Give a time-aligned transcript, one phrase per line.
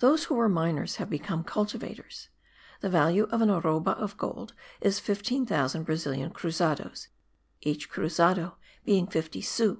[0.00, 2.28] Those who were miners have become cultivators.
[2.80, 7.06] The value of an arroba of gold is 15,000 Brazilian cruzados
[7.60, 9.78] (each cruzado being 50 sous).